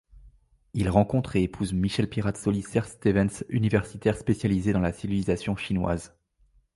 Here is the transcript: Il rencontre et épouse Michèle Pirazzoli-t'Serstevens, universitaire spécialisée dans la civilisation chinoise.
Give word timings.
Il 0.73 0.89
rencontre 0.89 1.35
et 1.35 1.43
épouse 1.43 1.73
Michèle 1.73 2.09
Pirazzoli-t'Serstevens, 2.09 3.43
universitaire 3.49 4.17
spécialisée 4.17 4.73
dans 4.73 4.79
la 4.79 4.93
civilisation 4.93 5.55
chinoise. 5.55 6.17